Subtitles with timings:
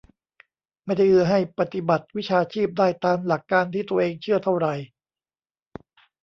[0.85, 4.73] ไม่ได้เอื้อให้ปฏิบัติวิชาชีพได้ตามหลักการที่ตัวเองเชื่อเท่าไหร่